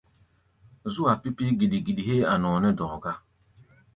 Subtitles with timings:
[0.93, 3.13] Zú-a pi̧ pi̧í̧ giɗi-giɗi héé a̧ nɔɔ nɛ́ dɔ̧ɔ̧ gá.